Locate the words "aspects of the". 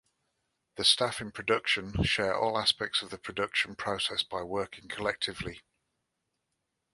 2.57-3.19